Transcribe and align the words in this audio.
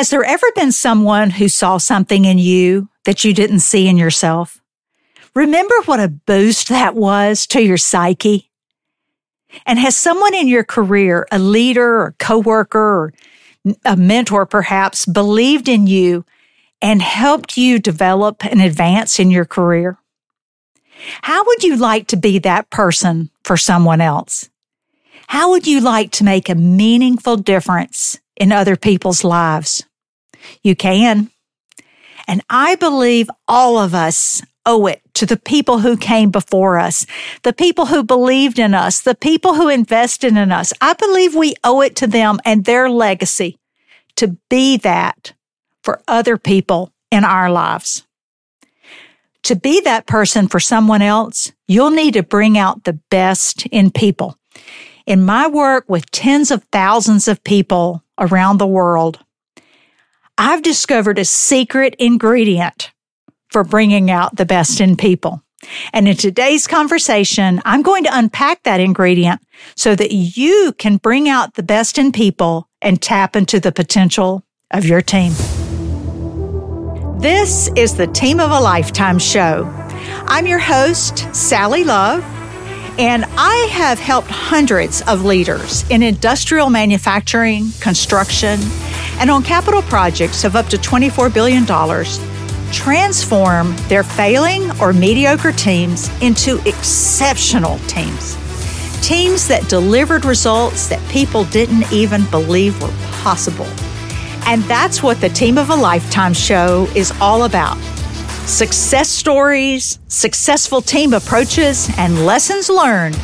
Has 0.00 0.08
there 0.08 0.24
ever 0.24 0.46
been 0.56 0.72
someone 0.72 1.28
who 1.28 1.46
saw 1.46 1.76
something 1.76 2.24
in 2.24 2.38
you 2.38 2.88
that 3.04 3.22
you 3.22 3.34
didn't 3.34 3.60
see 3.60 3.86
in 3.86 3.98
yourself? 3.98 4.58
Remember 5.34 5.74
what 5.84 6.00
a 6.00 6.08
boost 6.08 6.70
that 6.70 6.94
was 6.94 7.46
to 7.48 7.62
your 7.62 7.76
psyche? 7.76 8.50
And 9.66 9.78
has 9.78 9.94
someone 9.94 10.32
in 10.32 10.48
your 10.48 10.64
career, 10.64 11.28
a 11.30 11.38
leader 11.38 12.00
or 12.00 12.14
coworker 12.18 12.78
or 12.80 13.12
a 13.84 13.94
mentor 13.94 14.46
perhaps, 14.46 15.04
believed 15.04 15.68
in 15.68 15.86
you 15.86 16.24
and 16.80 17.02
helped 17.02 17.58
you 17.58 17.78
develop 17.78 18.42
and 18.42 18.62
advance 18.62 19.20
in 19.20 19.30
your 19.30 19.44
career? 19.44 19.98
How 21.20 21.44
would 21.44 21.62
you 21.62 21.76
like 21.76 22.06
to 22.06 22.16
be 22.16 22.38
that 22.38 22.70
person 22.70 23.28
for 23.44 23.58
someone 23.58 24.00
else? 24.00 24.48
How 25.26 25.50
would 25.50 25.66
you 25.66 25.82
like 25.82 26.10
to 26.12 26.24
make 26.24 26.48
a 26.48 26.54
meaningful 26.54 27.36
difference 27.36 28.18
in 28.34 28.50
other 28.50 28.76
people's 28.76 29.24
lives? 29.24 29.84
You 30.62 30.76
can. 30.76 31.30
And 32.26 32.42
I 32.48 32.76
believe 32.76 33.28
all 33.48 33.78
of 33.78 33.94
us 33.94 34.42
owe 34.66 34.86
it 34.86 35.02
to 35.14 35.26
the 35.26 35.36
people 35.36 35.80
who 35.80 35.96
came 35.96 36.30
before 36.30 36.78
us, 36.78 37.06
the 37.42 37.52
people 37.52 37.86
who 37.86 38.04
believed 38.04 38.58
in 38.58 38.74
us, 38.74 39.00
the 39.00 39.14
people 39.14 39.54
who 39.54 39.68
invested 39.68 40.36
in 40.36 40.52
us. 40.52 40.72
I 40.80 40.92
believe 40.94 41.34
we 41.34 41.54
owe 41.64 41.80
it 41.80 41.96
to 41.96 42.06
them 42.06 42.38
and 42.44 42.64
their 42.64 42.88
legacy 42.88 43.58
to 44.16 44.36
be 44.48 44.76
that 44.78 45.32
for 45.82 46.02
other 46.06 46.36
people 46.36 46.92
in 47.10 47.24
our 47.24 47.50
lives. 47.50 48.06
To 49.44 49.56
be 49.56 49.80
that 49.80 50.06
person 50.06 50.48
for 50.48 50.60
someone 50.60 51.02
else, 51.02 51.52
you'll 51.66 51.90
need 51.90 52.14
to 52.14 52.22
bring 52.22 52.58
out 52.58 52.84
the 52.84 53.00
best 53.10 53.66
in 53.66 53.90
people. 53.90 54.36
In 55.06 55.24
my 55.24 55.48
work 55.48 55.86
with 55.88 56.10
tens 56.10 56.50
of 56.50 56.62
thousands 56.64 57.26
of 57.26 57.42
people 57.42 58.04
around 58.18 58.58
the 58.58 58.66
world, 58.66 59.18
I've 60.42 60.62
discovered 60.62 61.18
a 61.18 61.24
secret 61.26 61.96
ingredient 61.98 62.92
for 63.50 63.62
bringing 63.62 64.10
out 64.10 64.36
the 64.36 64.46
best 64.46 64.80
in 64.80 64.96
people. 64.96 65.42
And 65.92 66.08
in 66.08 66.16
today's 66.16 66.66
conversation, 66.66 67.60
I'm 67.66 67.82
going 67.82 68.04
to 68.04 68.18
unpack 68.18 68.62
that 68.62 68.80
ingredient 68.80 69.42
so 69.76 69.94
that 69.94 70.12
you 70.12 70.72
can 70.78 70.96
bring 70.96 71.28
out 71.28 71.56
the 71.56 71.62
best 71.62 71.98
in 71.98 72.10
people 72.10 72.70
and 72.80 73.02
tap 73.02 73.36
into 73.36 73.60
the 73.60 73.70
potential 73.70 74.42
of 74.70 74.86
your 74.86 75.02
team. 75.02 75.32
This 77.20 77.68
is 77.76 77.96
the 77.96 78.06
Team 78.06 78.40
of 78.40 78.50
a 78.50 78.60
Lifetime 78.60 79.18
show. 79.18 79.66
I'm 80.26 80.46
your 80.46 80.58
host, 80.58 81.34
Sally 81.34 81.84
Love, 81.84 82.24
and 82.98 83.26
I 83.36 83.68
have 83.72 83.98
helped 83.98 84.30
hundreds 84.30 85.02
of 85.02 85.22
leaders 85.22 85.84
in 85.90 86.02
industrial 86.02 86.70
manufacturing, 86.70 87.72
construction, 87.80 88.58
and 89.20 89.30
on 89.30 89.42
capital 89.42 89.82
projects 89.82 90.44
of 90.44 90.56
up 90.56 90.66
to 90.66 90.76
$24 90.76 91.32
billion 91.32 91.64
transform 92.72 93.76
their 93.88 94.02
failing 94.02 94.70
or 94.80 94.92
mediocre 94.92 95.52
teams 95.52 96.08
into 96.22 96.58
exceptional 96.66 97.78
teams. 97.80 98.36
Teams 99.06 99.48
that 99.48 99.68
delivered 99.68 100.24
results 100.24 100.88
that 100.88 101.06
people 101.10 101.44
didn't 101.44 101.90
even 101.92 102.24
believe 102.30 102.80
were 102.80 102.94
possible. 103.22 103.66
And 104.46 104.62
that's 104.64 105.02
what 105.02 105.20
the 105.20 105.28
Team 105.28 105.58
of 105.58 105.70
a 105.70 105.74
Lifetime 105.74 106.32
show 106.32 106.88
is 106.94 107.12
all 107.20 107.44
about. 107.44 107.76
Success 108.46 109.08
stories, 109.08 109.98
successful 110.08 110.80
team 110.80 111.12
approaches, 111.12 111.90
and 111.98 112.26
lessons 112.26 112.68
learned 112.68 113.14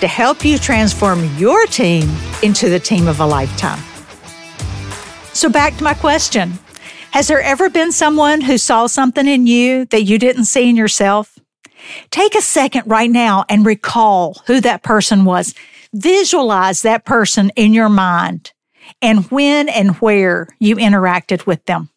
to 0.00 0.06
help 0.06 0.44
you 0.44 0.58
transform 0.58 1.36
your 1.36 1.66
team 1.66 2.08
into 2.42 2.70
the 2.70 2.80
team 2.80 3.08
of 3.08 3.20
a 3.20 3.26
lifetime. 3.26 3.89
So, 5.40 5.48
back 5.48 5.78
to 5.78 5.84
my 5.84 5.94
question 5.94 6.58
Has 7.12 7.28
there 7.28 7.40
ever 7.40 7.70
been 7.70 7.92
someone 7.92 8.42
who 8.42 8.58
saw 8.58 8.86
something 8.86 9.26
in 9.26 9.46
you 9.46 9.86
that 9.86 10.02
you 10.02 10.18
didn't 10.18 10.44
see 10.44 10.68
in 10.68 10.76
yourself? 10.76 11.38
Take 12.10 12.34
a 12.34 12.42
second 12.42 12.82
right 12.84 13.10
now 13.10 13.46
and 13.48 13.64
recall 13.64 14.42
who 14.46 14.60
that 14.60 14.82
person 14.82 15.24
was. 15.24 15.54
Visualize 15.94 16.82
that 16.82 17.06
person 17.06 17.52
in 17.56 17.72
your 17.72 17.88
mind 17.88 18.52
and 19.00 19.30
when 19.30 19.70
and 19.70 19.92
where 19.92 20.46
you 20.58 20.76
interacted 20.76 21.46
with 21.46 21.64
them. 21.64 21.88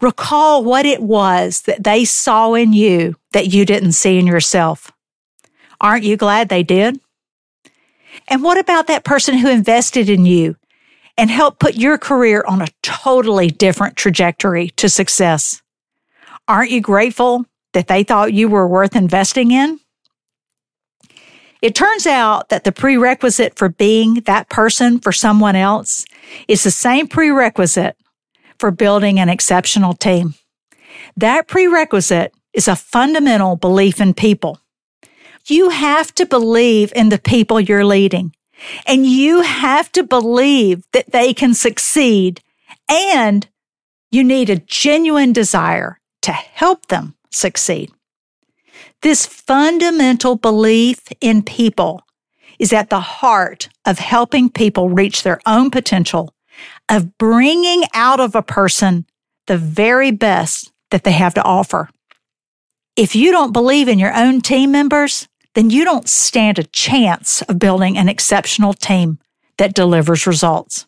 Recall 0.00 0.64
what 0.64 0.84
it 0.84 1.00
was 1.00 1.62
that 1.68 1.84
they 1.84 2.04
saw 2.04 2.54
in 2.54 2.72
you 2.72 3.14
that 3.34 3.54
you 3.54 3.64
didn't 3.64 3.92
see 3.92 4.18
in 4.18 4.26
yourself. 4.26 4.90
Aren't 5.80 6.02
you 6.02 6.16
glad 6.16 6.48
they 6.48 6.64
did? 6.64 6.98
And 8.26 8.42
what 8.42 8.58
about 8.58 8.88
that 8.88 9.04
person 9.04 9.38
who 9.38 9.48
invested 9.48 10.10
in 10.10 10.26
you 10.26 10.56
and 11.16 11.30
help 11.30 11.58
put 11.58 11.76
your 11.76 11.98
career 11.98 12.44
on 12.46 12.62
a 12.62 12.68
totally 12.82 13.48
different 13.48 13.96
trajectory 13.96 14.70
to 14.70 14.88
success? 14.88 15.62
Aren't 16.48 16.70
you 16.70 16.80
grateful 16.80 17.46
that 17.72 17.88
they 17.88 18.02
thought 18.02 18.32
you 18.32 18.48
were 18.48 18.68
worth 18.68 18.96
investing 18.96 19.50
in? 19.50 19.80
It 21.62 21.74
turns 21.74 22.06
out 22.06 22.50
that 22.50 22.64
the 22.64 22.72
prerequisite 22.72 23.56
for 23.56 23.70
being 23.70 24.16
that 24.26 24.50
person 24.50 25.00
for 25.00 25.12
someone 25.12 25.56
else 25.56 26.04
is 26.46 26.62
the 26.62 26.70
same 26.70 27.08
prerequisite 27.08 27.96
for 28.58 28.70
building 28.70 29.18
an 29.18 29.30
exceptional 29.30 29.94
team. 29.94 30.34
That 31.16 31.48
prerequisite 31.48 32.34
is 32.52 32.68
a 32.68 32.76
fundamental 32.76 33.56
belief 33.56 34.00
in 34.00 34.14
people. 34.14 34.58
You 35.46 35.70
have 35.70 36.14
to 36.16 36.26
believe 36.26 36.92
in 36.94 37.08
the 37.08 37.18
people 37.18 37.60
you're 37.60 37.84
leading 37.84 38.34
and 38.86 39.06
you 39.06 39.42
have 39.42 39.90
to 39.92 40.02
believe 40.02 40.84
that 40.92 41.12
they 41.12 41.34
can 41.34 41.54
succeed 41.54 42.40
and 42.88 43.48
you 44.10 44.22
need 44.22 44.50
a 44.50 44.56
genuine 44.56 45.32
desire 45.32 46.00
to 46.22 46.32
help 46.32 46.86
them 46.86 47.14
succeed. 47.30 47.90
This 49.02 49.26
fundamental 49.26 50.36
belief 50.36 51.00
in 51.20 51.42
people 51.42 52.02
is 52.58 52.72
at 52.72 52.90
the 52.90 53.00
heart 53.00 53.68
of 53.84 53.98
helping 53.98 54.48
people 54.48 54.88
reach 54.88 55.22
their 55.22 55.40
own 55.46 55.70
potential, 55.70 56.32
of 56.88 57.18
bringing 57.18 57.82
out 57.92 58.20
of 58.20 58.34
a 58.34 58.42
person 58.42 59.06
the 59.46 59.58
very 59.58 60.10
best 60.10 60.72
that 60.90 61.04
they 61.04 61.12
have 61.12 61.34
to 61.34 61.42
offer. 61.42 61.90
If 62.96 63.16
you 63.16 63.32
don't 63.32 63.52
believe 63.52 63.88
in 63.88 63.98
your 63.98 64.14
own 64.14 64.40
team 64.40 64.70
members, 64.70 65.28
then 65.54 65.70
you 65.70 65.84
don't 65.84 66.08
stand 66.08 66.58
a 66.58 66.64
chance 66.64 67.42
of 67.42 67.58
building 67.58 67.96
an 67.96 68.08
exceptional 68.08 68.74
team 68.74 69.18
that 69.58 69.74
delivers 69.74 70.26
results. 70.26 70.86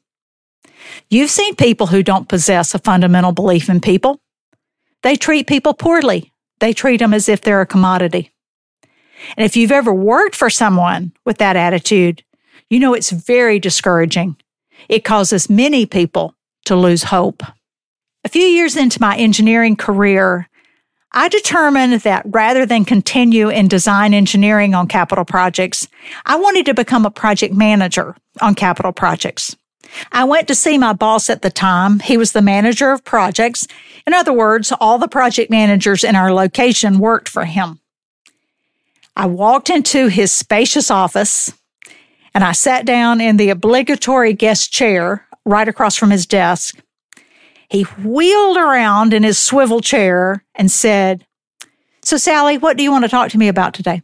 You've 1.09 1.31
seen 1.31 1.57
people 1.57 1.89
who 1.89 2.03
don't 2.03 2.29
possess 2.29 2.75
a 2.75 2.79
fundamental 2.79 3.33
belief 3.33 3.69
in 3.69 3.81
people. 3.81 4.21
They 5.03 5.17
treat 5.17 5.47
people 5.47 5.75
poorly 5.75 6.33
they 6.61 6.73
treat 6.73 6.99
them 6.99 7.15
as 7.15 7.29
if 7.29 7.41
they're 7.41 7.61
a 7.61 7.67
commodity. 7.67 8.33
And 9.37 9.45
if 9.45 9.57
you've 9.57 9.73
ever 9.73 9.93
worked 9.93 10.35
for 10.35 10.51
someone 10.51 11.13
with 11.25 11.39
that 11.39 11.57
attitude, 11.57 12.23
you 12.71 12.79
know 12.79 12.95
it's 12.95 13.11
very 13.11 13.59
discouraging. 13.59 14.37
It 14.89 15.05
causes 15.05 15.51
many 15.51 15.87
people 15.87 16.35
to 16.67 16.77
lose 16.77 17.05
hope. 17.05 17.43
A 18.25 18.29
few 18.29 18.43
years 18.43 18.77
into 18.77 19.01
my 19.01 19.17
engineering 19.17 19.77
career, 19.77 20.49
I 21.13 21.29
determined 21.29 21.95
that 22.03 22.25
rather 22.27 22.67
than 22.67 22.85
continue 22.85 23.49
in 23.49 23.69
design 23.69 24.13
engineering 24.13 24.75
on 24.75 24.89
capital 24.89 25.25
projects, 25.25 25.89
I 26.27 26.37
wanted 26.37 26.67
to 26.67 26.75
become 26.75 27.07
a 27.07 27.11
project 27.11 27.55
manager 27.55 28.17
on 28.41 28.55
capital 28.55 28.93
projects. 28.93 29.57
I 30.13 30.25
went 30.25 30.49
to 30.49 30.55
see 30.55 30.79
my 30.79 30.93
boss 30.93 31.31
at 31.31 31.43
the 31.43 31.51
time. 31.51 32.01
He 32.01 32.17
was 32.17 32.33
the 32.33 32.43
manager 32.43 32.91
of 32.93 33.05
projects. 33.05 33.67
In 34.07 34.13
other 34.13 34.33
words, 34.33 34.73
all 34.81 34.99
the 34.99 35.09
project 35.09 35.51
managers 35.51 36.05
in 36.05 36.17
our 36.17 36.33
location 36.33 36.99
worked 36.99 37.29
for 37.29 37.45
him. 37.45 37.81
I 39.17 39.27
walked 39.27 39.71
into 39.71 40.09
his 40.09 40.33
spacious 40.33 40.91
office 40.91 41.53
and 42.35 42.45
I 42.45 42.53
sat 42.53 42.85
down 42.85 43.21
in 43.21 43.39
the 43.39 43.49
obligatory 43.49 44.35
guest 44.35 44.71
chair 44.71 45.27
right 45.47 45.67
across 45.67 45.97
from 45.97 46.11
his 46.11 46.27
desk. 46.27 46.79
He 47.69 47.83
wheeled 47.83 48.57
around 48.57 49.13
in 49.13 49.23
his 49.23 49.39
swivel 49.39 49.81
chair 49.81 50.45
and 50.55 50.71
said, 50.71 51.27
So, 52.03 52.17
Sally, 52.17 52.59
what 52.59 52.77
do 52.77 52.83
you 52.83 52.91
want 52.91 53.05
to 53.05 53.11
talk 53.11 53.31
to 53.31 53.39
me 53.39 53.49
about 53.49 53.75
today? 53.75 54.03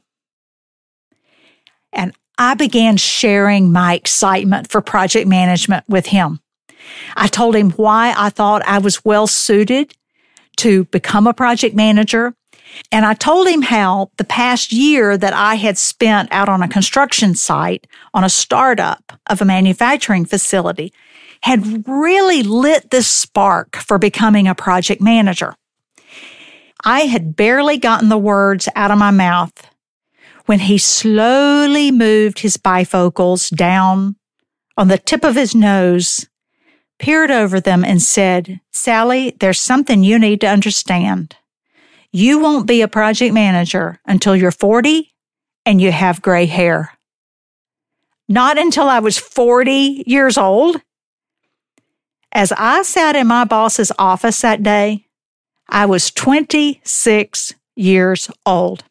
And 1.92 2.14
I 2.38 2.54
began 2.54 2.96
sharing 2.96 3.72
my 3.72 3.94
excitement 3.94 4.70
for 4.70 4.80
project 4.80 5.28
management 5.28 5.84
with 5.88 6.06
him. 6.06 6.40
I 7.16 7.28
told 7.28 7.54
him 7.54 7.70
why 7.72 8.14
I 8.16 8.30
thought 8.30 8.66
I 8.66 8.78
was 8.78 9.04
well 9.04 9.26
suited 9.26 9.94
to 10.56 10.84
become 10.86 11.26
a 11.26 11.34
project 11.34 11.74
manager. 11.74 12.34
And 12.90 13.04
I 13.04 13.14
told 13.14 13.48
him 13.48 13.62
how 13.62 14.10
the 14.16 14.24
past 14.24 14.72
year 14.72 15.16
that 15.18 15.34
I 15.34 15.56
had 15.56 15.76
spent 15.76 16.30
out 16.32 16.48
on 16.48 16.62
a 16.62 16.68
construction 16.68 17.34
site 17.34 17.86
on 18.14 18.24
a 18.24 18.30
startup 18.30 19.12
of 19.28 19.42
a 19.42 19.44
manufacturing 19.44 20.24
facility 20.24 20.92
had 21.42 21.86
really 21.88 22.42
lit 22.42 22.90
this 22.90 23.06
spark 23.06 23.76
for 23.76 23.98
becoming 23.98 24.46
a 24.46 24.54
project 24.54 25.00
manager. 25.00 25.54
I 26.84 27.00
had 27.00 27.36
barely 27.36 27.78
gotten 27.78 28.08
the 28.08 28.18
words 28.18 28.68
out 28.74 28.90
of 28.90 28.98
my 28.98 29.10
mouth 29.10 29.52
when 30.46 30.60
he 30.60 30.78
slowly 30.78 31.90
moved 31.90 32.40
his 32.40 32.56
bifocals 32.56 33.54
down 33.54 34.16
on 34.76 34.88
the 34.88 34.98
tip 34.98 35.24
of 35.24 35.36
his 35.36 35.54
nose 35.54 36.26
peered 36.98 37.30
over 37.30 37.60
them 37.60 37.84
and 37.84 38.00
said, 38.00 38.60
Sally, 38.70 39.36
there's 39.40 39.58
something 39.58 40.04
you 40.04 40.18
need 40.18 40.40
to 40.40 40.46
understand. 40.46 41.36
You 42.12 42.38
won't 42.38 42.66
be 42.66 42.80
a 42.80 42.88
project 42.88 43.34
manager 43.34 43.98
until 44.06 44.36
you're 44.36 44.52
40 44.52 45.12
and 45.66 45.80
you 45.80 45.90
have 45.90 46.22
gray 46.22 46.46
hair. 46.46 46.96
Not 48.28 48.56
until 48.56 48.88
I 48.88 49.00
was 49.00 49.18
40 49.18 50.04
years 50.06 50.38
old. 50.38 50.80
As 52.32 52.50
I 52.56 52.82
sat 52.82 53.14
in 53.14 53.26
my 53.26 53.44
boss's 53.44 53.92
office 53.98 54.40
that 54.40 54.62
day, 54.62 55.06
I 55.68 55.84
was 55.84 56.10
26 56.10 57.54
years 57.76 58.30
old. 58.46 58.84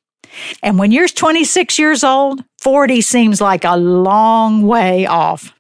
And 0.62 0.78
when 0.78 0.92
you're 0.92 1.08
26 1.08 1.80
years 1.80 2.04
old, 2.04 2.44
40 2.60 3.02
seems 3.02 3.42
like 3.42 3.66
a 3.66 3.76
long 3.76 4.62
way 4.62 5.06
off. 5.06 5.54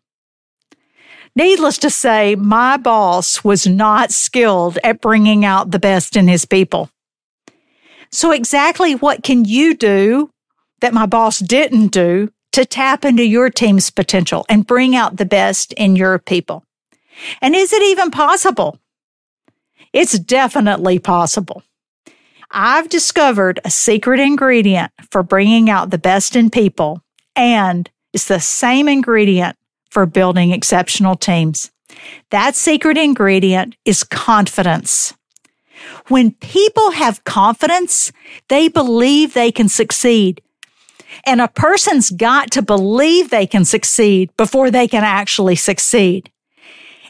Needless 1.35 1.77
to 1.79 1.89
say, 1.89 2.35
my 2.35 2.77
boss 2.77 3.43
was 3.43 3.65
not 3.65 4.11
skilled 4.11 4.77
at 4.83 5.01
bringing 5.01 5.43
out 5.43 5.71
the 5.71 5.79
best 5.79 6.15
in 6.15 6.27
his 6.27 6.45
people. 6.45 6.89
So, 8.11 8.31
exactly 8.31 8.95
what 8.95 9.23
can 9.23 9.45
you 9.45 9.73
do 9.73 10.29
that 10.81 10.93
my 10.93 11.05
boss 11.05 11.39
didn't 11.39 11.87
do 11.87 12.29
to 12.51 12.65
tap 12.65 13.05
into 13.05 13.25
your 13.25 13.49
team's 13.49 13.89
potential 13.89 14.45
and 14.49 14.67
bring 14.67 14.93
out 14.93 15.15
the 15.15 15.25
best 15.25 15.71
in 15.73 15.95
your 15.95 16.19
people? 16.19 16.65
And 17.41 17.55
is 17.55 17.73
it 17.73 17.83
even 17.83 18.11
possible? 18.11 18.79
It's 19.93 20.17
definitely 20.17 20.99
possible. 20.99 21.63
I've 22.51 22.89
discovered 22.89 23.59
a 23.63 23.71
secret 23.71 24.19
ingredient 24.19 24.91
for 25.09 25.23
bringing 25.23 25.69
out 25.69 25.89
the 25.89 25.97
best 25.97 26.35
in 26.35 26.49
people, 26.49 27.01
and 27.35 27.89
it's 28.13 28.27
the 28.27 28.39
same 28.39 28.89
ingredient 28.89 29.57
for 29.89 30.05
building 30.05 30.51
exceptional 30.51 31.15
teams. 31.15 31.71
That 32.29 32.55
secret 32.55 32.97
ingredient 32.97 33.75
is 33.85 34.03
confidence. 34.03 35.13
When 36.07 36.31
people 36.31 36.91
have 36.91 37.23
confidence, 37.23 38.11
they 38.49 38.67
believe 38.67 39.33
they 39.33 39.51
can 39.51 39.69
succeed. 39.69 40.41
And 41.25 41.41
a 41.41 41.47
person's 41.47 42.09
got 42.09 42.51
to 42.51 42.61
believe 42.61 43.29
they 43.29 43.47
can 43.47 43.65
succeed 43.65 44.29
before 44.37 44.71
they 44.71 44.87
can 44.87 45.03
actually 45.03 45.55
succeed. 45.55 46.31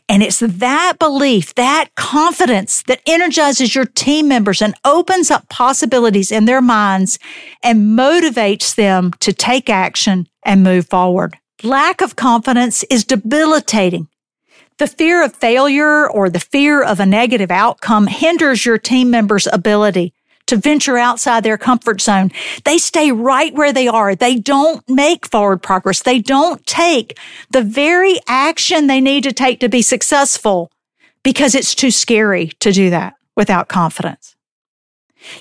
And 0.10 0.22
it's 0.22 0.40
that 0.40 0.98
belief, 1.00 1.56
that 1.56 1.96
confidence 1.96 2.84
that 2.84 3.02
energizes 3.06 3.74
your 3.74 3.86
team 3.86 4.28
members 4.28 4.62
and 4.62 4.76
opens 4.84 5.32
up 5.32 5.48
possibilities 5.50 6.32
in 6.32 6.46
their 6.46 6.62
minds 6.62 7.18
and 7.64 7.98
motivates 7.98 8.76
them 8.76 9.12
to 9.20 9.32
take 9.32 9.70
action 9.70 10.28
and 10.44 10.64
move 10.64 10.90
forward. 10.90 11.38
Lack 11.64 12.02
of 12.02 12.16
confidence 12.16 12.84
is 12.90 13.06
debilitating. 13.06 14.08
The 14.80 14.88
fear 14.88 15.24
of 15.24 15.36
failure 15.36 16.10
or 16.10 16.30
the 16.30 16.40
fear 16.40 16.84
of 16.84 17.00
a 17.00 17.06
negative 17.06 17.52
outcome 17.52 18.08
hinders 18.08 18.66
your 18.66 18.80
team 18.80 19.12
members' 19.12 19.48
ability 19.48 20.14
to 20.52 20.58
venture 20.58 20.98
outside 20.98 21.44
their 21.44 21.58
comfort 21.58 22.02
zone. 22.02 22.30
They 22.66 22.78
stay 22.78 23.14
right 23.14 23.54
where 23.54 23.72
they 23.72 23.88
are. 23.88 24.16
They 24.16 24.36
don't 24.36 24.88
make 24.90 25.26
forward 25.26 25.64
progress. 25.64 26.02
They 26.02 26.20
don't 26.20 26.66
take 26.68 27.18
the 27.50 27.64
very 27.64 28.20
action 28.28 28.88
they 28.88 29.00
need 29.00 29.24
to 29.24 29.32
take 29.32 29.62
to 29.62 29.70
be 29.70 29.82
successful 29.82 30.70
because 31.24 31.56
it's 31.56 31.74
too 31.74 31.90
scary 31.90 32.48
to 32.60 32.74
do 32.74 32.90
that 32.90 33.14
without 33.38 33.70
confidence. 33.70 34.36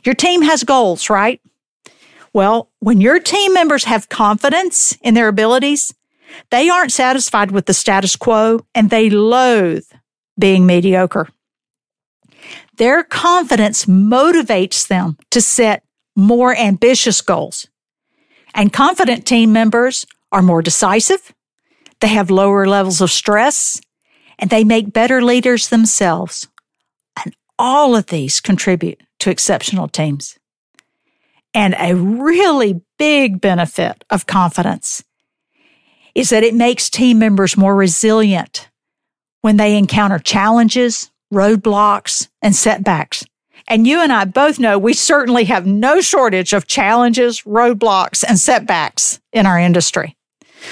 Your 0.04 0.14
team 0.14 0.42
has 0.42 0.62
goals, 0.62 1.10
right? 1.10 1.40
Well, 2.32 2.70
when 2.78 3.00
your 3.00 3.18
team 3.18 3.52
members 3.52 3.84
have 3.84 4.08
confidence 4.08 4.96
in 5.02 5.14
their 5.14 5.26
abilities, 5.26 5.92
they 6.50 6.68
aren't 6.68 6.92
satisfied 6.92 7.50
with 7.50 7.66
the 7.66 7.74
status 7.74 8.14
quo 8.14 8.64
and 8.76 8.90
they 8.90 9.10
loathe 9.10 9.86
being 10.38 10.66
mediocre. 10.66 11.28
Their 12.80 13.04
confidence 13.04 13.84
motivates 13.84 14.88
them 14.88 15.18
to 15.32 15.42
set 15.42 15.84
more 16.16 16.56
ambitious 16.56 17.20
goals. 17.20 17.68
And 18.54 18.72
confident 18.72 19.26
team 19.26 19.52
members 19.52 20.06
are 20.32 20.40
more 20.40 20.62
decisive, 20.62 21.34
they 22.00 22.08
have 22.08 22.30
lower 22.30 22.66
levels 22.66 23.02
of 23.02 23.10
stress, 23.10 23.82
and 24.38 24.48
they 24.48 24.64
make 24.64 24.94
better 24.94 25.20
leaders 25.20 25.68
themselves. 25.68 26.48
And 27.22 27.36
all 27.58 27.94
of 27.94 28.06
these 28.06 28.40
contribute 28.40 29.02
to 29.18 29.30
exceptional 29.30 29.86
teams. 29.86 30.38
And 31.52 31.74
a 31.78 31.94
really 31.94 32.80
big 32.98 33.42
benefit 33.42 34.06
of 34.08 34.26
confidence 34.26 35.04
is 36.14 36.30
that 36.30 36.44
it 36.44 36.54
makes 36.54 36.88
team 36.88 37.18
members 37.18 37.58
more 37.58 37.76
resilient 37.76 38.70
when 39.42 39.58
they 39.58 39.76
encounter 39.76 40.18
challenges, 40.18 41.10
roadblocks, 41.32 42.28
and 42.42 42.54
setbacks. 42.54 43.24
And 43.68 43.86
you 43.86 44.00
and 44.00 44.12
I 44.12 44.24
both 44.24 44.58
know 44.58 44.78
we 44.78 44.92
certainly 44.92 45.44
have 45.44 45.66
no 45.66 46.00
shortage 46.00 46.52
of 46.52 46.66
challenges, 46.66 47.42
roadblocks, 47.42 48.24
and 48.26 48.38
setbacks 48.38 49.20
in 49.32 49.46
our 49.46 49.58
industry. 49.58 50.16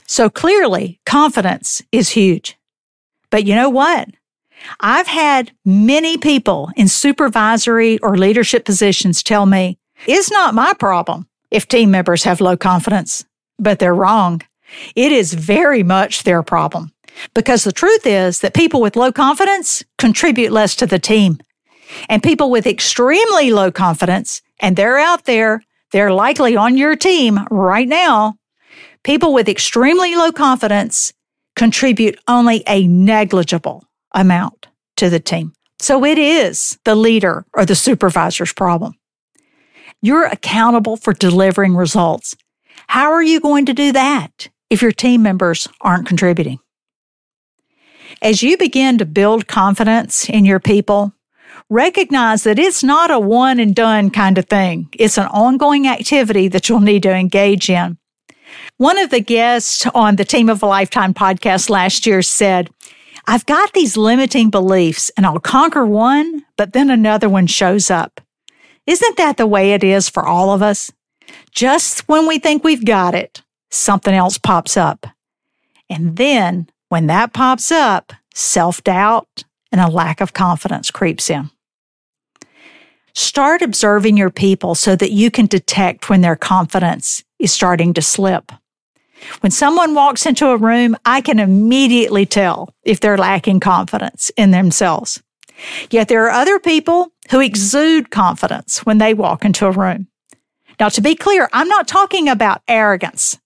So 0.06 0.28
clearly, 0.28 1.00
confidence 1.06 1.82
is 1.92 2.10
huge. 2.10 2.58
But 3.30 3.44
you 3.44 3.54
know 3.54 3.68
what? 3.68 4.08
I've 4.80 5.06
had 5.06 5.52
many 5.64 6.18
people 6.18 6.70
in 6.76 6.88
supervisory 6.88 7.98
or 7.98 8.16
leadership 8.16 8.64
positions 8.64 9.22
tell 9.22 9.46
me 9.46 9.78
it's 10.06 10.30
not 10.30 10.54
my 10.54 10.72
problem 10.74 11.28
if 11.50 11.68
team 11.68 11.90
members 11.90 12.24
have 12.24 12.40
low 12.40 12.56
confidence, 12.56 13.24
but 13.58 13.78
they're 13.78 13.94
wrong. 13.94 14.42
It 14.94 15.12
is 15.12 15.32
very 15.32 15.82
much 15.82 16.24
their 16.24 16.42
problem 16.42 16.92
because 17.34 17.64
the 17.64 17.72
truth 17.72 18.06
is 18.06 18.40
that 18.40 18.54
people 18.54 18.80
with 18.80 18.96
low 18.96 19.12
confidence 19.12 19.84
contribute 19.98 20.52
less 20.52 20.76
to 20.76 20.86
the 20.86 20.98
team. 20.98 21.38
And 22.08 22.22
people 22.22 22.50
with 22.50 22.66
extremely 22.66 23.50
low 23.50 23.70
confidence, 23.70 24.42
and 24.60 24.76
they're 24.76 24.98
out 24.98 25.24
there, 25.24 25.62
they're 25.92 26.12
likely 26.12 26.56
on 26.56 26.76
your 26.76 26.96
team 26.96 27.40
right 27.50 27.88
now. 27.88 28.34
People 29.04 29.32
with 29.32 29.48
extremely 29.48 30.14
low 30.14 30.32
confidence 30.32 31.12
contribute 31.56 32.18
only 32.28 32.62
a 32.66 32.86
negligible 32.86 33.84
amount 34.12 34.68
to 34.96 35.08
the 35.08 35.20
team. 35.20 35.52
So 35.80 36.04
it 36.04 36.18
is 36.18 36.78
the 36.84 36.94
leader 36.94 37.46
or 37.54 37.64
the 37.64 37.74
supervisor's 37.74 38.52
problem. 38.52 38.94
You're 40.02 40.26
accountable 40.26 40.96
for 40.96 41.12
delivering 41.12 41.74
results. 41.74 42.36
How 42.88 43.12
are 43.12 43.22
you 43.22 43.40
going 43.40 43.66
to 43.66 43.74
do 43.74 43.92
that? 43.92 44.48
if 44.70 44.82
your 44.82 44.92
team 44.92 45.22
members 45.22 45.68
aren't 45.80 46.06
contributing. 46.06 46.58
As 48.22 48.42
you 48.42 48.56
begin 48.56 48.98
to 48.98 49.06
build 49.06 49.46
confidence 49.46 50.28
in 50.28 50.44
your 50.44 50.60
people, 50.60 51.12
recognize 51.68 52.44
that 52.44 52.58
it's 52.58 52.82
not 52.82 53.10
a 53.10 53.18
one 53.18 53.58
and 53.60 53.74
done 53.74 54.10
kind 54.10 54.38
of 54.38 54.46
thing. 54.46 54.88
It's 54.98 55.18
an 55.18 55.26
ongoing 55.26 55.86
activity 55.86 56.48
that 56.48 56.68
you'll 56.68 56.80
need 56.80 57.02
to 57.04 57.12
engage 57.12 57.68
in. 57.68 57.98
One 58.78 58.98
of 58.98 59.10
the 59.10 59.20
guests 59.20 59.86
on 59.94 60.16
the 60.16 60.24
Team 60.24 60.48
of 60.48 60.62
a 60.62 60.66
Lifetime 60.66 61.12
podcast 61.12 61.68
last 61.68 62.06
year 62.06 62.22
said, 62.22 62.70
I've 63.26 63.44
got 63.44 63.74
these 63.74 63.96
limiting 63.96 64.48
beliefs 64.48 65.10
and 65.16 65.26
I'll 65.26 65.40
conquer 65.40 65.84
one, 65.84 66.44
but 66.56 66.72
then 66.72 66.90
another 66.90 67.28
one 67.28 67.46
shows 67.46 67.90
up. 67.90 68.20
Isn't 68.86 69.18
that 69.18 69.36
the 69.36 69.46
way 69.46 69.72
it 69.72 69.84
is 69.84 70.08
for 70.08 70.24
all 70.24 70.50
of 70.50 70.62
us? 70.62 70.90
Just 71.50 72.08
when 72.08 72.26
we 72.26 72.38
think 72.38 72.64
we've 72.64 72.86
got 72.86 73.14
it, 73.14 73.42
something 73.70 74.14
else 74.14 74.38
pops 74.38 74.78
up. 74.78 75.06
And 75.90 76.16
then 76.16 76.70
when 76.88 77.06
that 77.06 77.32
pops 77.32 77.70
up, 77.70 78.12
self 78.34 78.82
doubt 78.84 79.44
and 79.70 79.80
a 79.80 79.88
lack 79.88 80.20
of 80.20 80.32
confidence 80.32 80.90
creeps 80.90 81.28
in. 81.30 81.50
Start 83.14 83.62
observing 83.62 84.16
your 84.16 84.30
people 84.30 84.74
so 84.74 84.94
that 84.96 85.10
you 85.10 85.30
can 85.30 85.46
detect 85.46 86.08
when 86.08 86.20
their 86.20 86.36
confidence 86.36 87.24
is 87.38 87.52
starting 87.52 87.92
to 87.94 88.02
slip. 88.02 88.52
When 89.40 89.50
someone 89.50 89.94
walks 89.94 90.24
into 90.24 90.48
a 90.48 90.56
room, 90.56 90.96
I 91.04 91.20
can 91.20 91.40
immediately 91.40 92.24
tell 92.26 92.74
if 92.84 93.00
they're 93.00 93.18
lacking 93.18 93.60
confidence 93.60 94.30
in 94.36 94.52
themselves. 94.52 95.20
Yet 95.90 96.06
there 96.06 96.24
are 96.26 96.30
other 96.30 96.60
people 96.60 97.12
who 97.30 97.40
exude 97.40 98.10
confidence 98.10 98.86
when 98.86 98.98
they 98.98 99.14
walk 99.14 99.44
into 99.44 99.66
a 99.66 99.72
room. 99.72 100.06
Now, 100.78 100.88
to 100.90 101.00
be 101.00 101.16
clear, 101.16 101.48
I'm 101.52 101.68
not 101.68 101.88
talking 101.88 102.28
about 102.28 102.62
arrogance. 102.68 103.38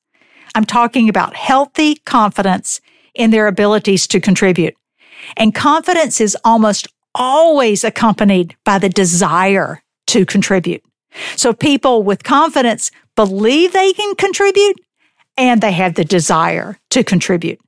I'm 0.55 0.67
talking 0.67 1.09
about 1.09 1.35
healthy 1.35 1.97
confidence 1.97 2.83
in 3.15 3.31
their 3.31 3.47
abilities 3.47 4.07
to 4.09 4.21
contribute. 4.21 4.75
And 5.37 5.55
confidence 5.55 6.21
is 6.21 6.37
almost 6.45 6.89
always 7.15 7.85
accompanied 7.85 8.57
by 8.65 8.79
the 8.79 8.89
desire 8.89 9.83
to 10.09 10.25
contribute. 10.27 10.83
So 11.37 11.53
people 11.53 12.03
with 12.03 12.25
confidence 12.25 12.91
believe 13.17 13.73
they 13.73 13.93
can 13.93 14.15
contribute 14.15 14.81
and 15.37 15.61
they 15.61 15.73
have 15.73 15.95
the 15.95 16.05
desire 16.05 16.79
to 16.91 17.05
contribute. 17.05 17.61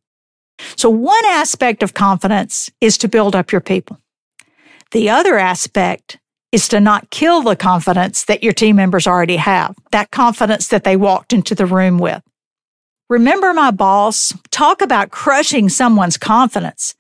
So 0.77 0.89
one 0.89 1.25
aspect 1.27 1.83
of 1.83 1.95
confidence 1.95 2.71
is 2.81 2.97
to 2.99 3.09
build 3.09 3.35
up 3.35 3.53
your 3.53 3.61
people. 3.61 3.99
The 4.93 5.11
other 5.11 5.39
aspect 5.39 6.19
is 6.53 6.69
to 6.69 6.79
not 6.79 7.11
kill 7.11 7.43
the 7.43 7.57
confidence 7.57 8.25
that 8.25 8.45
your 8.45 8.53
team 8.53 8.77
members 8.77 9.07
already 9.07 9.37
have, 9.37 9.75
that 9.91 10.13
confidence 10.13 10.69
that 10.69 10.85
they 10.85 10.97
walked 10.97 11.33
into 11.33 11.55
the 11.55 11.67
room 11.67 11.99
with. 11.99 12.23
Remember 13.11 13.53
my 13.53 13.71
boss? 13.71 14.33
Talk 14.51 14.81
about 14.81 15.11
crushing 15.11 15.69
someone's 15.69 16.17
confidence. 16.17 16.95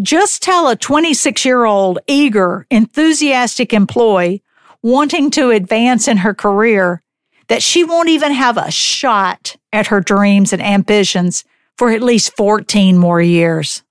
Just 0.00 0.42
tell 0.42 0.68
a 0.68 0.76
26 0.76 1.44
year 1.44 1.64
old, 1.64 1.98
eager, 2.06 2.66
enthusiastic 2.70 3.72
employee 3.72 4.42
wanting 4.82 5.30
to 5.32 5.50
advance 5.50 6.06
in 6.06 6.18
her 6.18 6.34
career 6.34 7.02
that 7.48 7.62
she 7.62 7.82
won't 7.82 8.08
even 8.08 8.32
have 8.32 8.56
a 8.56 8.70
shot 8.70 9.56
at 9.72 9.88
her 9.88 10.00
dreams 10.00 10.52
and 10.52 10.62
ambitions 10.62 11.44
for 11.76 11.90
at 11.90 12.02
least 12.02 12.36
14 12.36 12.96
more 12.96 13.20
years. 13.20 13.82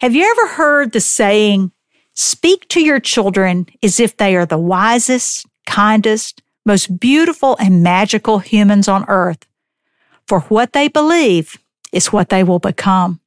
Have 0.00 0.14
you 0.14 0.28
ever 0.30 0.54
heard 0.54 0.92
the 0.92 1.00
saying, 1.00 1.72
speak 2.14 2.66
to 2.68 2.80
your 2.80 3.00
children 3.00 3.66
as 3.82 4.00
if 4.00 4.16
they 4.16 4.36
are 4.36 4.46
the 4.46 4.58
wisest, 4.58 5.46
kindest, 5.66 6.42
most 6.64 6.98
beautiful 6.98 7.56
and 7.60 7.82
magical 7.82 8.38
humans 8.38 8.88
on 8.88 9.04
earth? 9.08 9.47
For 10.28 10.40
what 10.40 10.74
they 10.74 10.88
believe 10.88 11.56
is 11.90 12.12
what 12.12 12.28
they 12.28 12.44
will 12.44 12.58
become. 12.58 13.20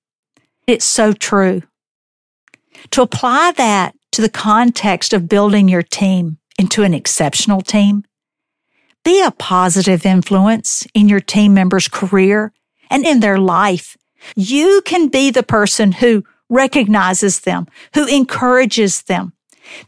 It's 0.68 0.86
so 0.86 1.14
true. 1.14 1.64
To 2.92 3.02
apply 3.02 3.54
that 3.58 3.96
to 4.12 4.22
the 4.22 4.30
context 4.30 5.12
of 5.12 5.28
building 5.28 5.68
your 5.68 5.82
team 5.82 6.38
into 6.60 6.84
an 6.84 6.94
exceptional 6.94 7.62
team, 7.62 8.04
be 9.04 9.24
a 9.24 9.32
positive 9.32 10.06
influence 10.06 10.86
in 10.94 11.10
your 11.10 11.20
team 11.20 11.56
member's 11.56 11.88
career 11.88 12.54
and 12.92 13.04
in 13.04 13.20
their 13.20 13.40
life. 13.40 13.98
You 14.36 14.84
can 14.86 15.08
be 15.08 15.32
the 15.32 15.42
person 15.42 15.94
who 15.94 16.24
recognizes 16.50 17.40
them, 17.40 17.66
who 17.96 18.06
encourages 18.06 19.02
them. 19.04 19.34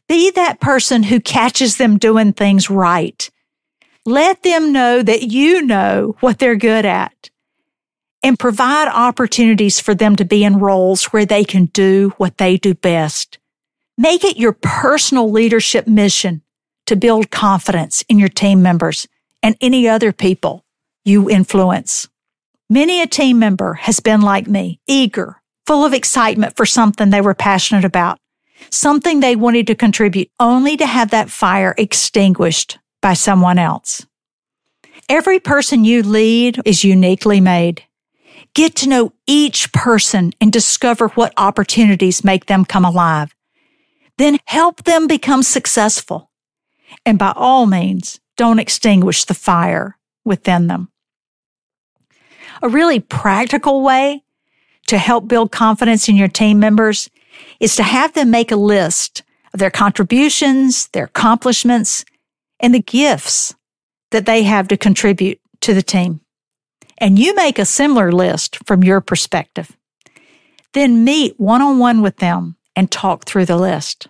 Be 0.08 0.32
that 0.32 0.60
person 0.60 1.03
who 1.03 1.20
catches 1.20 1.77
them 1.77 2.00
doing 2.00 2.34
things 2.34 2.72
right. 2.72 3.29
Let 4.06 4.44
them 4.44 4.74
know 4.74 5.02
that 5.02 5.24
you 5.24 5.62
know 5.62 6.18
what 6.20 6.38
they're 6.38 6.58
good 6.58 6.86
at 6.86 7.30
and 8.22 8.38
provide 8.38 8.90
opportunities 8.90 9.80
for 9.80 9.96
them 9.96 10.18
to 10.18 10.26
be 10.26 10.44
in 10.44 10.60
roles 10.60 11.06
where 11.06 11.26
they 11.26 11.46
can 11.46 11.66
do 11.68 12.14
what 12.18 12.38
they 12.38 12.58
do 12.58 12.74
best. 12.74 13.38
Make 13.98 14.26
it 14.26 14.38
your 14.38 14.52
personal 14.54 15.32
leadership 15.32 15.88
mission 15.88 16.42
to 16.86 16.98
build 16.98 17.32
confidence 17.32 18.04
in 18.10 18.20
your 18.20 18.30
team 18.30 18.62
members 18.62 19.08
and 19.42 19.56
any 19.62 19.88
other 19.88 20.12
people 20.12 20.66
you 21.06 21.30
influence. 21.30 22.10
Many 22.70 23.02
a 23.02 23.08
team 23.08 23.40
member 23.40 23.76
has 23.76 24.02
been 24.02 24.22
like 24.22 24.48
me, 24.48 24.82
eager, 24.86 25.42
full 25.66 25.86
of 25.86 25.94
excitement 25.94 26.58
for 26.58 26.66
something 26.66 27.10
they 27.10 27.22
were 27.22 27.34
passionate 27.34 27.86
about, 27.86 28.20
something 28.70 29.22
they 29.22 29.38
wanted 29.38 29.68
to 29.68 29.76
contribute, 29.76 30.30
only 30.42 30.76
to 30.76 30.86
have 30.86 31.12
that 31.12 31.30
fire 31.30 31.74
extinguished 31.78 32.80
by 33.04 33.14
someone 33.14 33.60
else. 33.60 34.08
Every 35.10 35.40
person 35.40 35.84
you 35.84 36.02
lead 36.02 36.60
is 36.66 36.86
uniquely 36.86 37.42
made. 37.42 37.84
Get 38.56 38.76
to 38.78 38.90
know 38.90 39.14
each 39.28 39.72
person 39.74 40.32
and 40.40 40.52
discover 40.52 41.10
what 41.10 41.34
opportunities 41.38 42.24
make 42.24 42.46
them 42.46 42.64
come 42.64 42.86
alive. 42.86 43.36
Then 44.18 44.40
help 44.46 44.84
them 44.84 45.06
become 45.06 45.44
successful. 45.44 46.32
And 47.06 47.20
by 47.20 47.34
all 47.36 47.66
means, 47.66 48.22
don't 48.38 48.60
extinguish 48.60 49.26
the 49.26 49.34
fire 49.34 49.98
within 50.24 50.68
them. 50.68 50.90
A 52.62 52.70
really 52.70 53.02
practical 53.02 53.84
way 53.84 54.24
to 54.88 54.98
help 54.98 55.28
build 55.28 55.52
confidence 55.52 56.08
in 56.08 56.16
your 56.16 56.28
team 56.30 56.60
members 56.60 57.10
is 57.60 57.76
to 57.76 57.84
have 57.84 58.14
them 58.14 58.32
make 58.32 58.52
a 58.52 58.56
list 58.56 59.24
of 59.54 59.60
their 59.60 59.72
contributions, 59.72 60.88
their 60.90 61.06
accomplishments, 61.06 62.06
and 62.60 62.74
the 62.74 62.82
gifts 62.82 63.56
that 64.12 64.26
they 64.26 64.44
have 64.44 64.68
to 64.70 64.78
contribute 64.78 65.40
to 65.62 65.74
the 65.74 65.82
team 65.82 66.22
and 66.98 67.20
you 67.20 67.36
make 67.36 67.60
a 67.60 67.66
similar 67.66 68.12
list 68.12 68.58
from 68.66 68.84
your 68.84 69.02
perspective. 69.02 69.76
Then 70.74 71.04
meet 71.04 71.40
one 71.40 71.62
on 71.62 71.80
one 71.80 72.02
with 72.02 72.18
them 72.18 72.56
and 72.76 72.90
talk 72.90 73.26
through 73.26 73.46
the 73.46 73.58
list. 73.58 74.08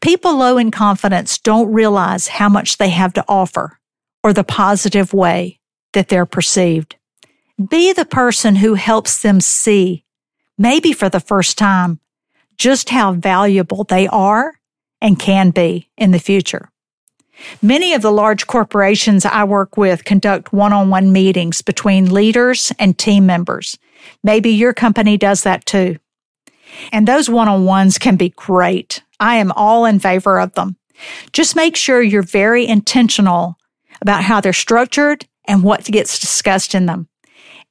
People 0.00 0.36
low 0.36 0.56
in 0.56 0.70
confidence 0.70 1.38
don't 1.38 1.72
realize 1.72 2.28
how 2.28 2.48
much 2.48 2.78
they 2.78 2.90
have 2.90 3.12
to 3.14 3.24
offer 3.28 3.78
or 4.22 4.32
the 4.32 4.44
positive 4.44 5.12
way 5.12 5.60
that 5.92 6.08
they're 6.08 6.24
perceived. 6.24 6.96
Be 7.68 7.92
the 7.92 8.06
person 8.06 8.56
who 8.56 8.74
helps 8.74 9.20
them 9.20 9.40
see, 9.40 10.04
maybe 10.56 10.92
for 10.92 11.08
the 11.08 11.20
first 11.20 11.58
time, 11.58 12.00
just 12.56 12.90
how 12.90 13.12
valuable 13.12 13.84
they 13.84 14.06
are 14.06 14.60
and 15.00 15.18
can 15.18 15.50
be 15.50 15.90
in 15.98 16.12
the 16.12 16.18
future. 16.18 16.70
Many 17.60 17.94
of 17.94 18.02
the 18.02 18.12
large 18.12 18.46
corporations 18.46 19.24
I 19.24 19.44
work 19.44 19.76
with 19.76 20.04
conduct 20.04 20.52
one 20.52 20.72
on 20.72 20.90
one 20.90 21.12
meetings 21.12 21.62
between 21.62 22.12
leaders 22.12 22.72
and 22.78 22.96
team 22.96 23.26
members. 23.26 23.78
Maybe 24.22 24.50
your 24.50 24.72
company 24.72 25.16
does 25.16 25.42
that 25.42 25.66
too. 25.66 25.98
And 26.92 27.06
those 27.06 27.30
one 27.30 27.48
on 27.48 27.64
ones 27.64 27.98
can 27.98 28.16
be 28.16 28.30
great. 28.30 29.02
I 29.20 29.36
am 29.36 29.52
all 29.52 29.84
in 29.84 29.98
favor 29.98 30.38
of 30.38 30.54
them. 30.54 30.76
Just 31.32 31.56
make 31.56 31.76
sure 31.76 32.02
you're 32.02 32.22
very 32.22 32.66
intentional 32.66 33.56
about 34.00 34.24
how 34.24 34.40
they're 34.40 34.52
structured 34.52 35.26
and 35.46 35.62
what 35.62 35.84
gets 35.84 36.18
discussed 36.18 36.74
in 36.74 36.86
them. 36.86 37.08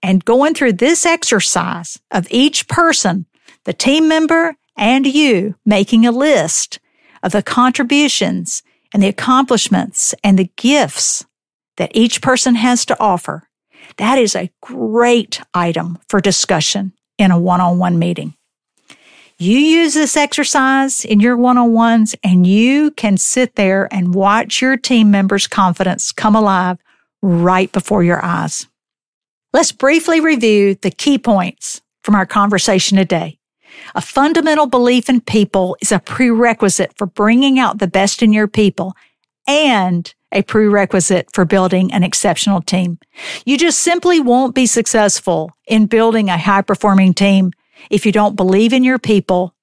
And 0.02 0.26
going 0.26 0.54
through 0.54 0.74
this 0.74 1.06
exercise 1.06 2.00
of 2.12 2.28
each 2.30 2.68
person, 2.68 3.26
the 3.64 3.74
team 3.74 4.08
member 4.08 4.56
and 4.78 5.06
you 5.06 5.56
making 5.66 6.06
a 6.06 6.12
list 6.12 6.80
of 7.22 7.32
the 7.32 7.44
contributions 7.44 8.64
and 8.94 9.02
the 9.02 9.08
accomplishments 9.08 10.14
and 10.24 10.38
the 10.38 10.52
gifts 10.56 11.26
that 11.78 11.92
each 11.96 12.22
person 12.22 12.56
has 12.56 12.86
to 12.86 13.00
offer, 13.00 13.50
that 13.98 14.18
is 14.18 14.36
a 14.36 14.52
great 14.62 15.42
item 15.54 16.00
for 16.08 16.22
discussion 16.22 16.94
in 17.18 17.32
a 17.32 17.40
one 17.40 17.60
on 17.60 17.80
one 17.80 18.00
meeting. 18.00 18.36
You 19.40 19.58
use 19.58 19.96
this 19.96 20.16
exercise 20.16 21.04
in 21.04 21.20
your 21.20 21.36
one 21.36 21.58
on 21.58 21.74
ones, 21.74 22.16
and 22.24 22.46
you 22.46 22.92
can 22.92 23.18
sit 23.18 23.56
there 23.56 23.92
and 23.92 24.14
watch 24.14 24.62
your 24.62 24.78
team 24.78 25.10
members' 25.12 25.48
confidence 25.48 26.12
come 26.12 26.36
alive 26.36 26.78
right 27.22 27.72
before 27.72 28.04
your 28.04 28.24
eyes. 28.24 28.68
Let's 29.52 29.72
briefly 29.72 30.20
review 30.20 30.76
the 30.76 30.92
key 30.92 31.18
points 31.18 31.82
from 32.04 32.16
our 32.16 32.26
conversation 32.26 32.98
today. 32.98 33.40
A 33.96 34.02
fundamental 34.02 34.68
belief 34.68 35.10
in 35.10 35.22
people 35.22 35.78
is 35.82 35.92
a 35.92 36.00
prerequisite 36.00 36.94
for 36.98 37.06
bringing 37.06 37.60
out 37.60 37.80
the 37.80 37.88
best 37.88 38.24
in 38.24 38.34
your 38.34 38.48
people 38.48 38.96
and 39.48 40.14
a 40.32 40.42
prerequisite 40.42 41.30
for 41.34 41.46
building 41.46 41.94
an 41.94 42.04
exceptional 42.04 42.62
team. 42.62 42.98
You 43.46 43.58
just 43.58 43.80
simply 43.80 44.20
won't 44.20 44.56
be 44.56 44.66
successful 44.66 45.52
in 45.68 45.86
building 45.86 46.30
a 46.30 46.38
high 46.38 46.62
performing 46.62 47.14
team 47.14 47.52
if 47.90 48.06
you 48.06 48.12
don't 48.12 48.36
believe 48.36 48.74
in 48.74 48.84
your 48.84 49.00
people 49.00 49.54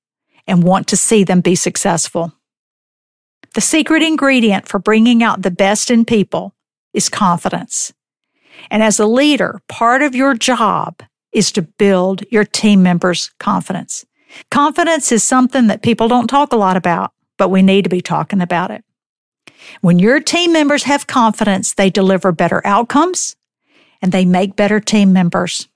and 0.47 0.62
want 0.62 0.87
to 0.88 0.97
see 0.97 1.25
them 1.25 1.40
be 1.40 1.55
successful. 1.55 2.33
The 3.55 3.61
secret 3.61 4.02
ingredient 4.02 4.69
for 4.69 4.79
bringing 4.79 5.23
out 5.23 5.43
the 5.43 5.50
best 5.50 5.90
in 5.90 6.05
people 6.05 6.55
is 6.93 7.09
confidence. 7.09 7.93
And 8.71 8.83
as 8.83 9.00
a 9.00 9.07
leader, 9.07 9.61
part 9.69 10.02
of 10.02 10.14
your 10.14 10.35
job 10.35 11.02
is 11.33 11.53
to 11.53 11.63
build 11.63 12.25
your 12.31 12.45
team 12.45 12.83
members' 12.83 13.31
confidence. 13.39 14.05
Confidence 14.51 15.13
is 15.13 15.25
something 15.25 15.67
that 15.69 15.83
people 15.83 16.09
don't 16.09 16.29
talk 16.29 16.53
a 16.53 16.57
lot 16.57 16.77
about, 16.77 17.13
but 17.39 17.49
we 17.49 17.63
need 17.63 17.83
to 17.83 17.91
be 17.91 18.01
talking 18.01 18.41
about 18.41 18.71
it. 18.71 18.85
When 19.81 19.99
your 19.99 20.21
team 20.21 20.53
members 20.53 20.85
have 20.85 21.07
confidence, 21.07 21.75
they 21.75 21.91
deliver 21.91 22.33
better 22.33 22.65
outcomes 22.67 23.37
and 24.03 24.13
they 24.13 24.25
make 24.25 24.57
better 24.57 24.81
team 24.81 25.13
members. 25.13 25.69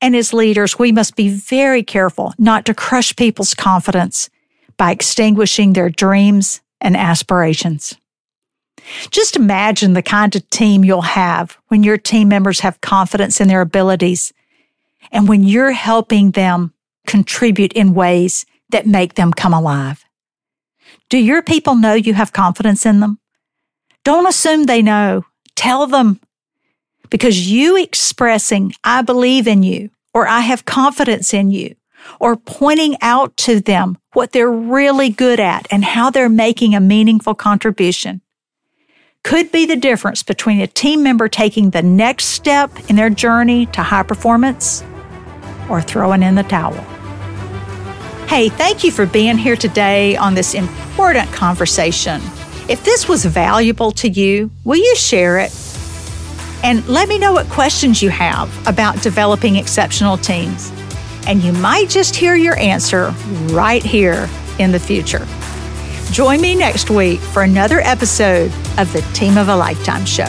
And 0.00 0.14
as 0.14 0.32
leaders, 0.32 0.78
we 0.78 0.92
must 0.92 1.16
be 1.16 1.28
very 1.28 1.82
careful 1.82 2.32
not 2.38 2.64
to 2.66 2.74
crush 2.74 3.16
people's 3.16 3.54
confidence 3.54 4.30
by 4.76 4.92
extinguishing 4.92 5.72
their 5.72 5.90
dreams 5.90 6.60
and 6.80 6.96
aspirations. 6.96 7.96
Just 9.10 9.36
imagine 9.36 9.92
the 9.92 10.02
kind 10.02 10.34
of 10.34 10.48
team 10.50 10.84
you'll 10.84 11.02
have 11.02 11.58
when 11.66 11.82
your 11.82 11.98
team 11.98 12.28
members 12.28 12.60
have 12.60 12.80
confidence 12.80 13.40
in 13.40 13.48
their 13.48 13.60
abilities 13.60 14.32
and 15.12 15.28
when 15.28 15.42
you're 15.42 15.72
helping 15.72 16.32
them 16.32 16.72
contribute 17.06 17.72
in 17.72 17.94
ways 17.94 18.44
that 18.70 18.86
make 18.86 19.14
them 19.14 19.32
come 19.32 19.54
alive. 19.54 20.04
Do 21.08 21.18
your 21.18 21.42
people 21.42 21.74
know 21.74 21.94
you 21.94 22.14
have 22.14 22.32
confidence 22.32 22.84
in 22.84 23.00
them? 23.00 23.18
Don't 24.04 24.28
assume 24.28 24.64
they 24.64 24.82
know. 24.82 25.24
Tell 25.56 25.86
them. 25.86 26.20
Because 27.10 27.50
you 27.50 27.76
expressing, 27.82 28.74
I 28.84 29.00
believe 29.00 29.48
in 29.48 29.62
you, 29.62 29.90
or 30.12 30.28
I 30.28 30.40
have 30.40 30.66
confidence 30.66 31.32
in 31.32 31.50
you, 31.50 31.74
or 32.20 32.36
pointing 32.36 32.96
out 33.00 33.34
to 33.38 33.60
them 33.60 33.96
what 34.12 34.32
they're 34.32 34.52
really 34.52 35.08
good 35.08 35.40
at 35.40 35.66
and 35.70 35.84
how 35.84 36.10
they're 36.10 36.28
making 36.28 36.74
a 36.74 36.80
meaningful 36.80 37.34
contribution 37.34 38.20
could 39.24 39.50
be 39.50 39.66
the 39.66 39.76
difference 39.76 40.22
between 40.22 40.60
a 40.60 40.66
team 40.66 41.02
member 41.02 41.28
taking 41.28 41.70
the 41.70 41.82
next 41.82 42.26
step 42.26 42.70
in 42.88 42.96
their 42.96 43.10
journey 43.10 43.66
to 43.66 43.82
high 43.82 44.02
performance 44.02 44.84
or 45.68 45.80
throwing 45.82 46.22
in 46.22 46.34
the 46.34 46.42
towel. 46.44 46.74
Hey, 48.28 48.48
thank 48.50 48.84
you 48.84 48.90
for 48.90 49.06
being 49.06 49.38
here 49.38 49.56
today 49.56 50.16
on 50.16 50.34
this 50.34 50.54
important 50.54 51.32
conversation. 51.32 52.20
If 52.68 52.84
this 52.84 53.08
was 53.08 53.24
valuable 53.24 53.90
to 53.92 54.08
you, 54.08 54.50
will 54.64 54.76
you 54.76 54.96
share 54.96 55.38
it? 55.38 55.50
And 56.62 56.86
let 56.88 57.08
me 57.08 57.18
know 57.18 57.32
what 57.32 57.48
questions 57.48 58.02
you 58.02 58.10
have 58.10 58.50
about 58.66 59.00
developing 59.02 59.56
exceptional 59.56 60.18
teams. 60.18 60.72
and 61.26 61.42
you 61.42 61.52
might 61.52 61.90
just 61.90 62.16
hear 62.16 62.36
your 62.36 62.58
answer 62.58 63.10
right 63.50 63.82
here 63.82 64.28
in 64.58 64.72
the 64.72 64.78
future. 64.80 65.26
Join 66.10 66.40
me 66.40 66.54
next 66.54 66.88
week 66.88 67.20
for 67.20 67.42
another 67.42 67.80
episode 67.80 68.50
of 68.78 68.90
the 68.94 69.02
Team 69.12 69.36
of 69.36 69.48
a 69.48 69.56
Lifetime 69.56 70.06
Show. 70.06 70.24